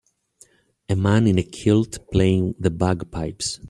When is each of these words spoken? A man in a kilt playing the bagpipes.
A 0.89 0.95
man 0.95 1.27
in 1.27 1.37
a 1.37 1.43
kilt 1.43 2.09
playing 2.09 2.55
the 2.57 2.71
bagpipes. 2.71 3.59